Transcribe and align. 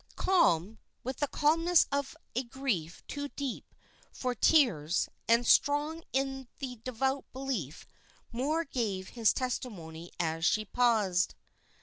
Calm, 0.15 0.79
with 1.03 1.17
the 1.17 1.27
calmness 1.27 1.85
of 1.91 2.15
a 2.35 2.41
grief 2.41 3.05
too 3.05 3.27
deep 3.27 3.75
for 4.11 4.33
tears, 4.33 5.07
and 5.27 5.45
strong 5.45 6.01
in 6.11 6.47
a 6.59 6.75
devout 6.77 7.31
belief, 7.31 7.85
Moor 8.31 8.65
gave 8.65 9.09
his 9.09 9.31
testimony 9.31 10.11
as 10.19 10.43
she 10.43 10.65
paused. 10.65 11.35